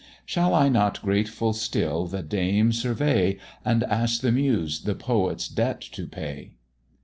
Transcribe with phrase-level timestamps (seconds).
[0.25, 5.79] Shall I not grateful still the dame survey, And ask the Muse the poet's debt
[5.91, 6.53] to pay?